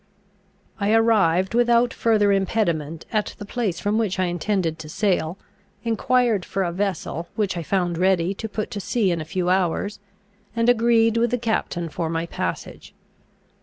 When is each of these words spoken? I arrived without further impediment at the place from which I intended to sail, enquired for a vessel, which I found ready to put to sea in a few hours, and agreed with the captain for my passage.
I 0.79 0.93
arrived 0.93 1.53
without 1.53 1.93
further 1.93 2.31
impediment 2.31 3.05
at 3.13 3.35
the 3.37 3.45
place 3.45 3.79
from 3.79 3.99
which 3.99 4.17
I 4.17 4.25
intended 4.25 4.79
to 4.79 4.89
sail, 4.89 5.37
enquired 5.83 6.43
for 6.43 6.63
a 6.63 6.71
vessel, 6.71 7.27
which 7.35 7.55
I 7.55 7.61
found 7.61 7.99
ready 7.99 8.33
to 8.33 8.49
put 8.49 8.71
to 8.71 8.79
sea 8.79 9.11
in 9.11 9.21
a 9.21 9.25
few 9.25 9.47
hours, 9.51 9.99
and 10.55 10.69
agreed 10.69 11.17
with 11.17 11.29
the 11.29 11.37
captain 11.37 11.87
for 11.87 12.09
my 12.09 12.25
passage. 12.25 12.95